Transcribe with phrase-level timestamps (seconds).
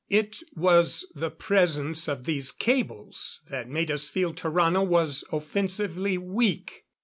[0.09, 6.85] It was the presence of these cables that made us feel Tarrano was offensively weak.